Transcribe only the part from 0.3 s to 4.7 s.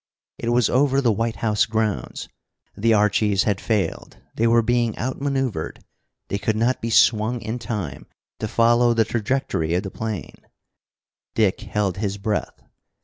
It was over the White House grounds. The archies had failed; they were